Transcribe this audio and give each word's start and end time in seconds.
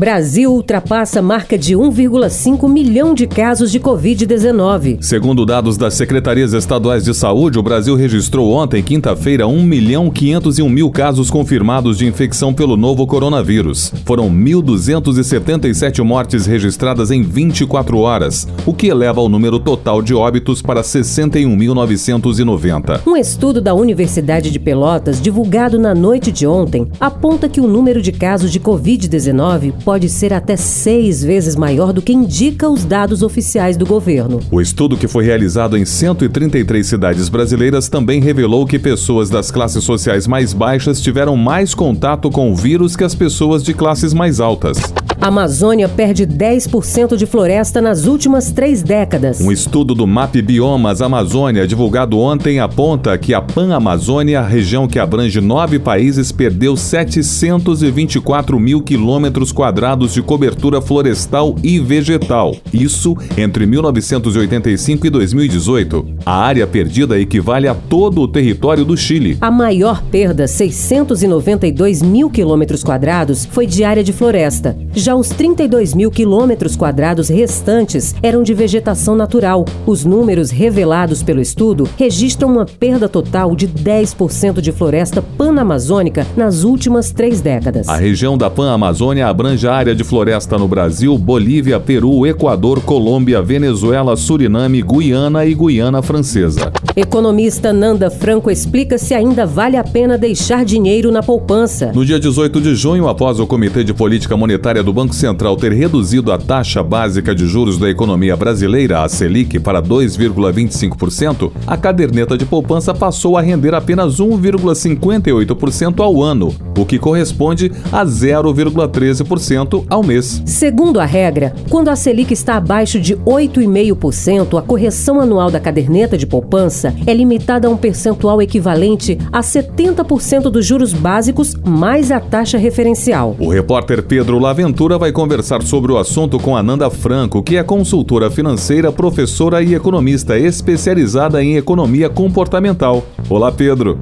Brasil 0.00 0.50
ultrapassa 0.50 1.18
a 1.18 1.22
marca 1.22 1.58
de 1.58 1.76
1,5 1.76 2.66
milhão 2.66 3.12
de 3.12 3.26
casos 3.26 3.70
de 3.70 3.78
Covid-19. 3.78 5.02
Segundo 5.02 5.44
dados 5.44 5.76
das 5.76 5.92
secretarias 5.92 6.54
estaduais 6.54 7.04
de 7.04 7.12
saúde, 7.12 7.58
o 7.58 7.62
Brasil 7.62 7.94
registrou 7.94 8.50
ontem, 8.50 8.82
quinta-feira, 8.82 9.46
1 9.46 9.62
milhão 9.62 10.10
501 10.10 10.66
mil 10.70 10.90
casos 10.90 11.30
confirmados 11.30 11.98
de 11.98 12.06
infecção 12.06 12.54
pelo 12.54 12.78
novo 12.78 13.06
coronavírus. 13.06 13.92
Foram 14.06 14.30
1.277 14.30 16.02
mortes 16.02 16.46
registradas 16.46 17.10
em 17.10 17.22
24 17.22 17.98
horas, 17.98 18.48
o 18.64 18.72
que 18.72 18.86
eleva 18.86 19.20
o 19.20 19.28
número 19.28 19.60
total 19.60 20.00
de 20.00 20.14
óbitos 20.14 20.62
para 20.62 20.80
61.990. 20.80 23.02
Um 23.06 23.18
estudo 23.18 23.60
da 23.60 23.74
Universidade 23.74 24.50
de 24.50 24.58
Pelotas, 24.58 25.20
divulgado 25.20 25.78
na 25.78 25.94
noite 25.94 26.32
de 26.32 26.46
ontem, 26.46 26.90
aponta 26.98 27.50
que 27.50 27.60
o 27.60 27.68
número 27.68 28.00
de 28.00 28.12
casos 28.12 28.50
de 28.50 28.58
Covid-19 28.58 29.89
pode 29.90 30.08
ser 30.08 30.32
até 30.32 30.56
seis 30.56 31.20
vezes 31.20 31.56
maior 31.56 31.92
do 31.92 32.00
que 32.00 32.12
indica 32.12 32.70
os 32.70 32.84
dados 32.84 33.24
oficiais 33.24 33.76
do 33.76 33.84
governo. 33.84 34.38
O 34.48 34.60
estudo 34.60 34.96
que 34.96 35.08
foi 35.08 35.24
realizado 35.24 35.76
em 35.76 35.84
133 35.84 36.86
cidades 36.86 37.28
brasileiras 37.28 37.88
também 37.88 38.20
revelou 38.20 38.64
que 38.64 38.78
pessoas 38.78 39.28
das 39.28 39.50
classes 39.50 39.82
sociais 39.82 40.28
mais 40.28 40.52
baixas 40.52 41.00
tiveram 41.00 41.36
mais 41.36 41.74
contato 41.74 42.30
com 42.30 42.52
o 42.52 42.54
vírus 42.54 42.94
que 42.94 43.02
as 43.02 43.16
pessoas 43.16 43.64
de 43.64 43.74
classes 43.74 44.14
mais 44.14 44.38
altas. 44.38 44.76
A 45.20 45.26
Amazônia 45.26 45.86
perde 45.86 46.26
10% 46.26 47.14
de 47.14 47.26
floresta 47.26 47.82
nas 47.82 48.06
últimas 48.06 48.52
três 48.52 48.82
décadas. 48.82 49.38
Um 49.38 49.52
estudo 49.52 49.94
do 49.94 50.06
MAP 50.06 50.36
Biomas 50.36 51.02
Amazônia, 51.02 51.66
divulgado 51.66 52.18
ontem, 52.18 52.58
aponta 52.58 53.18
que 53.18 53.34
a 53.34 53.42
Pan-Amazônia, 53.42 54.40
região 54.40 54.88
que 54.88 54.98
abrange 54.98 55.38
nove 55.38 55.78
países, 55.78 56.32
perdeu 56.32 56.74
724 56.74 58.58
mil 58.58 58.80
quilômetros 58.80 59.52
quadrados 59.52 59.79
de 59.80 60.20
cobertura 60.20 60.78
florestal 60.82 61.56
e 61.64 61.80
vegetal. 61.80 62.54
Isso 62.70 63.16
entre 63.34 63.64
1985 63.64 65.06
e 65.06 65.10
2018. 65.10 66.06
A 66.26 66.36
área 66.36 66.66
perdida 66.66 67.18
equivale 67.18 67.66
a 67.66 67.74
todo 67.74 68.20
o 68.20 68.28
território 68.28 68.84
do 68.84 68.94
Chile. 68.94 69.38
A 69.40 69.50
maior 69.50 70.02
perda, 70.02 70.46
692 70.46 72.02
mil 72.02 72.28
quilômetros 72.28 72.84
quadrados, 72.84 73.46
foi 73.46 73.66
de 73.66 73.82
área 73.82 74.04
de 74.04 74.12
floresta. 74.12 74.76
Já 74.94 75.14
os 75.14 75.30
32 75.30 75.94
mil 75.94 76.10
quilômetros 76.10 76.76
quadrados 76.76 77.30
restantes 77.30 78.14
eram 78.22 78.42
de 78.42 78.52
vegetação 78.52 79.16
natural. 79.16 79.64
Os 79.86 80.04
números 80.04 80.50
revelados 80.50 81.22
pelo 81.22 81.40
estudo 81.40 81.88
registram 81.96 82.52
uma 82.52 82.66
perda 82.66 83.08
total 83.08 83.56
de 83.56 83.66
10% 83.66 84.60
de 84.60 84.72
floresta 84.72 85.22
panamazônica 85.22 86.26
nas 86.36 86.64
últimas 86.64 87.12
três 87.12 87.40
décadas. 87.40 87.88
A 87.88 87.96
região 87.96 88.36
da 88.36 88.50
Pan-Amazônia 88.50 89.26
abrange 89.26 89.66
a 89.66 89.69
área 89.74 89.94
de 89.94 90.04
floresta 90.04 90.58
no 90.58 90.66
Brasil, 90.66 91.16
Bolívia, 91.16 91.78
Peru, 91.78 92.26
Equador, 92.26 92.80
Colômbia, 92.82 93.40
Venezuela, 93.42 94.16
Suriname, 94.16 94.82
Guiana 94.82 95.44
e 95.46 95.54
Guiana 95.54 96.02
Francesa. 96.02 96.72
Economista 96.96 97.72
Nanda 97.72 98.10
Franco 98.10 98.50
explica 98.50 98.98
se 98.98 99.14
ainda 99.14 99.46
vale 99.46 99.76
a 99.76 99.84
pena 99.84 100.18
deixar 100.18 100.64
dinheiro 100.64 101.12
na 101.12 101.22
poupança. 101.22 101.92
No 101.94 102.04
dia 102.04 102.18
18 102.18 102.60
de 102.60 102.74
junho, 102.74 103.08
após 103.08 103.38
o 103.38 103.46
Comitê 103.46 103.84
de 103.84 103.94
Política 103.94 104.36
Monetária 104.36 104.82
do 104.82 104.92
Banco 104.92 105.14
Central 105.14 105.56
ter 105.56 105.72
reduzido 105.72 106.32
a 106.32 106.38
taxa 106.38 106.82
básica 106.82 107.34
de 107.34 107.46
juros 107.46 107.78
da 107.78 107.88
economia 107.88 108.36
brasileira, 108.36 109.02
a 109.02 109.08
Selic, 109.08 109.58
para 109.60 109.82
2,25%, 109.82 111.52
a 111.66 111.76
caderneta 111.76 112.36
de 112.36 112.44
poupança 112.44 112.92
passou 112.94 113.36
a 113.36 113.42
render 113.42 113.74
apenas 113.74 114.16
1,58% 114.18 116.00
ao 116.00 116.22
ano, 116.22 116.54
o 116.76 116.84
que 116.84 116.98
corresponde 116.98 117.70
a 117.92 118.04
0,13% 118.04 119.59
ao 119.88 120.02
mês. 120.02 120.42
Segundo 120.44 121.00
a 121.00 121.04
regra, 121.04 121.54
quando 121.68 121.88
a 121.88 121.96
Selic 121.96 122.32
está 122.32 122.56
abaixo 122.56 123.00
de 123.00 123.16
8,5%, 123.16 124.58
a 124.58 124.62
correção 124.62 125.20
anual 125.20 125.50
da 125.50 125.60
caderneta 125.60 126.16
de 126.16 126.26
poupança 126.26 126.94
é 127.06 127.14
limitada 127.14 127.68
a 127.68 127.70
um 127.70 127.76
percentual 127.76 128.40
equivalente 128.40 129.18
a 129.32 129.40
70% 129.40 130.50
dos 130.50 130.64
juros 130.64 130.92
básicos 130.92 131.54
mais 131.64 132.10
a 132.10 132.20
taxa 132.20 132.58
referencial. 132.58 133.36
O 133.38 133.48
repórter 133.48 134.02
Pedro 134.02 134.38
Laventura 134.38 134.98
vai 134.98 135.12
conversar 135.12 135.62
sobre 135.62 135.92
o 135.92 135.98
assunto 135.98 136.38
com 136.38 136.56
Ananda 136.56 136.90
Franco, 136.90 137.42
que 137.42 137.56
é 137.56 137.62
consultora 137.62 138.30
financeira, 138.30 138.92
professora 138.92 139.62
e 139.62 139.74
economista 139.74 140.38
especializada 140.38 141.42
em 141.42 141.56
economia 141.56 142.08
comportamental. 142.08 143.02
Olá, 143.28 143.50
Pedro. 143.50 143.98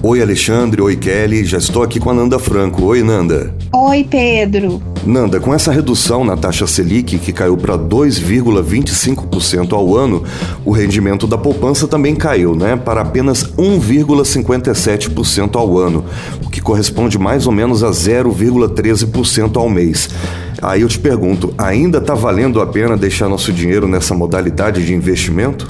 Oi, 0.00 0.22
Alexandre. 0.22 0.80
Oi, 0.80 0.94
Kelly. 0.94 1.44
Já 1.44 1.58
estou 1.58 1.82
aqui 1.82 1.98
com 1.98 2.08
a 2.08 2.14
Nanda 2.14 2.38
Franco. 2.38 2.84
Oi, 2.84 3.02
Nanda. 3.02 3.52
Oi, 3.72 4.06
Pedro. 4.08 4.80
Nanda, 5.04 5.40
com 5.40 5.52
essa 5.52 5.72
redução 5.72 6.24
na 6.24 6.36
taxa 6.36 6.68
Selic, 6.68 7.18
que 7.18 7.32
caiu 7.32 7.56
para 7.56 7.76
2,25% 7.76 9.72
ao 9.72 9.96
ano, 9.96 10.22
o 10.64 10.70
rendimento 10.70 11.26
da 11.26 11.36
poupança 11.36 11.88
também 11.88 12.14
caiu, 12.14 12.54
né? 12.54 12.76
Para 12.76 13.00
apenas 13.00 13.42
1,57% 13.56 15.56
ao 15.56 15.76
ano, 15.76 16.04
o 16.44 16.50
que 16.50 16.60
corresponde 16.60 17.18
mais 17.18 17.44
ou 17.46 17.52
menos 17.52 17.82
a 17.82 17.90
0,13% 17.90 19.56
ao 19.56 19.68
mês. 19.68 20.08
Aí 20.62 20.82
eu 20.82 20.88
te 20.88 21.00
pergunto, 21.00 21.52
ainda 21.58 21.98
está 21.98 22.14
valendo 22.14 22.60
a 22.60 22.66
pena 22.66 22.96
deixar 22.96 23.28
nosso 23.28 23.52
dinheiro 23.52 23.88
nessa 23.88 24.14
modalidade 24.14 24.86
de 24.86 24.94
investimento? 24.94 25.66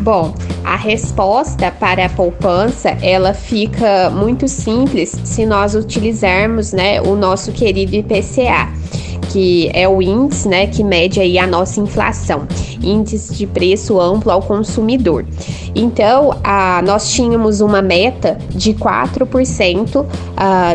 Bom, 0.00 0.32
a 0.64 0.76
resposta 0.76 1.70
para 1.70 2.06
a 2.06 2.08
poupança, 2.08 2.88
ela 3.02 3.34
fica 3.34 4.08
muito 4.08 4.48
simples 4.48 5.14
se 5.24 5.44
nós 5.44 5.74
utilizarmos, 5.74 6.72
né, 6.72 7.02
o 7.02 7.14
nosso 7.14 7.52
querido 7.52 7.94
IPCA, 7.94 8.72
que 9.30 9.70
é 9.74 9.86
o 9.86 10.00
índice, 10.00 10.48
né, 10.48 10.66
que 10.66 10.82
mede 10.82 11.20
aí 11.20 11.38
a 11.38 11.46
nossa 11.46 11.80
inflação, 11.80 12.48
índice 12.82 13.34
de 13.34 13.46
preço 13.46 14.00
amplo 14.00 14.32
ao 14.32 14.40
consumidor. 14.40 15.26
Então, 15.74 16.38
a, 16.42 16.82
nós 16.82 17.10
tínhamos 17.10 17.60
uma 17.60 17.80
meta 17.80 18.38
de 18.50 18.74
4% 18.74 20.00
uh, 20.00 20.06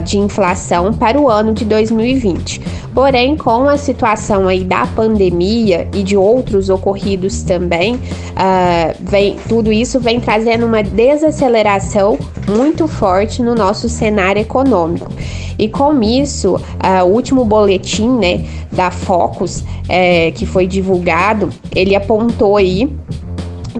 de 0.03 0.17
inflação 0.17 0.93
para 0.93 1.19
o 1.19 1.29
ano 1.29 1.53
de 1.53 1.65
2020. 1.65 2.61
Porém, 2.93 3.35
com 3.35 3.67
a 3.67 3.77
situação 3.77 4.47
aí 4.47 4.63
da 4.63 4.87
pandemia 4.87 5.87
e 5.93 6.01
de 6.01 6.15
outros 6.15 6.69
ocorridos 6.69 7.43
também, 7.43 7.95
uh, 7.95 8.95
vem, 9.01 9.35
tudo 9.49 9.71
isso 9.71 9.99
vem 9.99 10.19
trazendo 10.19 10.65
uma 10.65 10.81
desaceleração 10.81 12.17
muito 12.47 12.87
forte 12.87 13.41
no 13.41 13.53
nosso 13.53 13.89
cenário 13.89 14.41
econômico. 14.41 15.11
E 15.57 15.69
com 15.69 16.01
isso, 16.01 16.55
uh, 16.55 17.03
o 17.05 17.07
último 17.07 17.43
boletim 17.43 18.09
né, 18.09 18.45
da 18.71 18.91
Focus, 18.91 19.63
é, 19.87 20.31
que 20.31 20.45
foi 20.45 20.67
divulgado, 20.67 21.49
ele 21.73 21.95
apontou 21.95 22.57
aí 22.57 22.89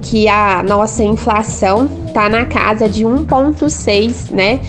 que 0.01 0.28
a 0.28 0.63
nossa 0.63 1.03
inflação 1.03 1.89
está 2.07 2.29
na 2.29 2.45
casa 2.45 2.88
de 2.88 3.03
1,6%, 3.03 4.31
né? 4.31 4.59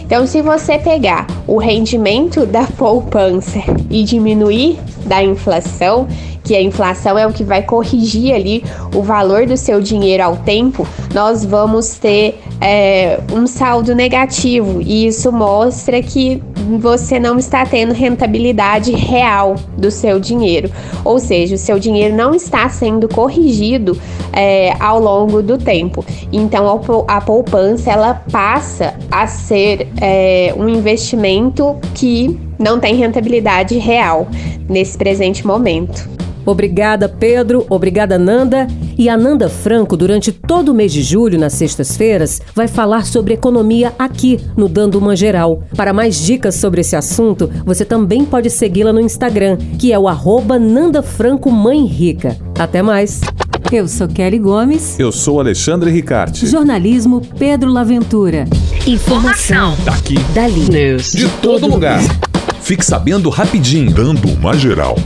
Então, 0.00 0.26
se 0.26 0.40
você 0.40 0.78
pegar 0.78 1.26
o 1.46 1.58
rendimento 1.58 2.46
da 2.46 2.64
poupança 2.64 3.58
e 3.90 4.04
diminuir 4.04 4.78
da 5.04 5.22
inflação, 5.22 6.08
que 6.42 6.54
a 6.54 6.62
inflação 6.62 7.18
é 7.18 7.26
o 7.26 7.32
que 7.32 7.44
vai 7.44 7.62
corrigir 7.62 8.34
ali 8.34 8.64
o 8.94 9.02
valor 9.02 9.46
do 9.46 9.56
seu 9.56 9.80
dinheiro 9.80 10.22
ao 10.22 10.36
tempo, 10.36 10.86
nós 11.14 11.44
vamos 11.44 11.98
ter 11.98 12.40
é, 12.60 13.20
um 13.32 13.46
saldo 13.46 13.94
negativo 13.94 14.80
e 14.80 15.06
isso 15.06 15.32
mostra 15.32 16.02
que 16.02 16.42
você 16.78 17.18
não 17.18 17.38
está 17.38 17.66
tendo 17.66 17.92
rentabilidade 17.92 18.92
real 18.92 19.56
do 19.76 19.90
seu 19.90 20.20
dinheiro, 20.20 20.70
ou 21.04 21.18
seja, 21.18 21.56
o 21.56 21.58
seu 21.58 21.78
dinheiro 21.78 22.14
não 22.14 22.34
está 22.34 22.68
sendo 22.68 23.08
corrigido 23.08 23.98
é, 24.32 24.74
ao 24.80 25.00
longo 25.00 25.42
do 25.42 25.58
tempo. 25.58 26.04
Então 26.32 26.80
a 27.08 27.20
poupança 27.20 27.90
ela 27.90 28.14
passa 28.30 28.94
a 29.10 29.26
ser 29.26 29.88
é, 30.00 30.54
um 30.56 30.68
investimento 30.68 31.76
que 31.94 32.38
não 32.62 32.78
tem 32.78 32.94
rentabilidade 32.94 33.76
real 33.76 34.28
nesse 34.68 34.96
presente 34.96 35.46
momento. 35.46 36.08
Obrigada, 36.44 37.08
Pedro. 37.08 37.64
Obrigada, 37.68 38.18
Nanda. 38.18 38.66
E 38.98 39.08
a 39.08 39.16
Nanda 39.16 39.48
Franco, 39.48 39.96
durante 39.96 40.32
todo 40.32 40.70
o 40.70 40.74
mês 40.74 40.92
de 40.92 41.02
julho, 41.02 41.38
nas 41.38 41.54
sextas-feiras, 41.54 42.40
vai 42.54 42.68
falar 42.68 43.06
sobre 43.06 43.34
economia 43.34 43.92
aqui 43.98 44.40
no 44.56 44.68
Dando 44.68 44.98
Uma 44.98 45.16
Geral. 45.16 45.62
Para 45.76 45.92
mais 45.92 46.16
dicas 46.16 46.56
sobre 46.56 46.80
esse 46.80 46.96
assunto, 46.96 47.50
você 47.64 47.84
também 47.84 48.24
pode 48.24 48.50
segui-la 48.50 48.92
no 48.92 49.00
Instagram, 49.00 49.56
que 49.78 49.92
é 49.92 49.98
o 49.98 50.08
arroba 50.08 50.58
Nanda 50.58 51.02
Franco 51.02 51.50
Mãe 51.50 51.84
Rica. 51.86 52.36
Até 52.58 52.82
mais! 52.82 53.20
Eu 53.70 53.88
sou 53.88 54.06
Kelly 54.06 54.38
Gomes. 54.38 54.98
Eu 54.98 55.10
sou 55.10 55.40
Alexandre 55.40 55.90
Ricarte. 55.90 56.46
Jornalismo 56.46 57.22
Pedro 57.38 57.70
Laventura. 57.72 58.44
Informação. 58.86 59.74
Daqui. 59.84 60.18
Dali. 60.34 60.68
News. 60.68 61.12
De 61.12 61.26
todo 61.40 61.66
lugar. 61.66 62.00
Fique 62.62 62.84
sabendo 62.84 63.28
rapidinho. 63.28 63.92
Dando 63.92 64.28
uma 64.28 64.54
geral. 64.54 64.96